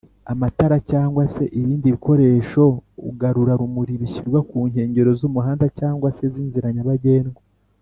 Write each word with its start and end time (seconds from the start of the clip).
amatara 0.33 0.75
cg 0.89 1.15
se 1.33 1.43
ibindi 1.59 1.87
bikoresho 1.95 2.61
ugarurarumuri 3.09 3.93
bishyirwa 4.01 4.39
Kunkengero 4.49 5.09
z’umuhanda 5.19 5.65
cg 5.77 6.01
se 6.17 6.25
z’inzira 6.33 6.69
nyabagendwa 6.75 7.41